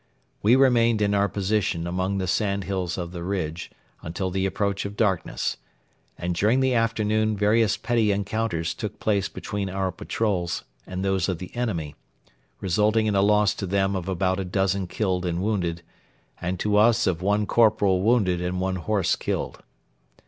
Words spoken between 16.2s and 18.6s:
and to us of one corporal wounded and